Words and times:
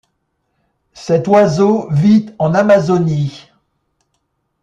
Cet 0.93 1.27
oiseau 1.27 1.87
vit 1.91 2.31
en 2.39 2.55
Amazonie. 2.55 3.51